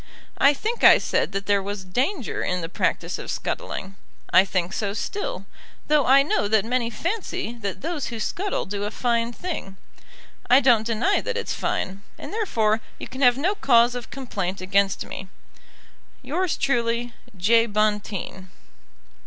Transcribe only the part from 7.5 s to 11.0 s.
that those who scuttle do a fine thing. I don't